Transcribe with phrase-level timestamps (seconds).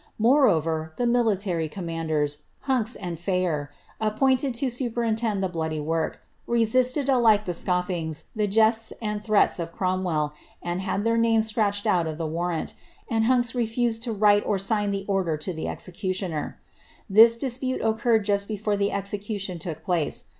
[0.17, 3.67] Moreover, commanders, Huncks and Phayer,
[3.99, 5.43] appointed to superintend
[5.85, 9.69] work, resisted alike the scoffings, the jests, and threats of
[10.63, 12.73] and had their names scratched out of the warrant,*
[13.11, 13.25] and
[13.77, 16.59] used to write or sign the order to the executioner.
[17.07, 20.23] This urred just before the execution took place.